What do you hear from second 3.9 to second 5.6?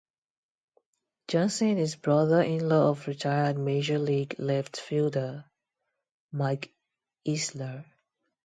League left fielder